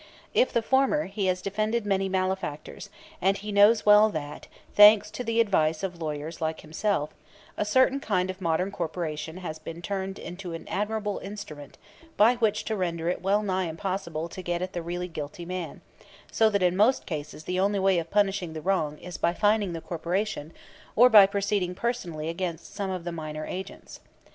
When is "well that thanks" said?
3.85-5.11